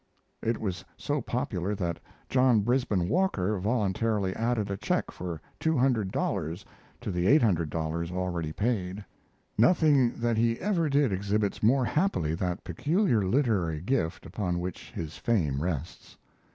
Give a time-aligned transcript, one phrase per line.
[0.41, 6.11] [It was so popular that John Brisben Walker voluntarily added a check for two hundred
[6.11, 6.65] dollars
[7.01, 9.05] to the eight hundred dollars already paid.]
[9.59, 15.17] Nothing that he ever did exhibits more happily that peculiar literary gift upon which his
[15.17, 16.17] fame rests.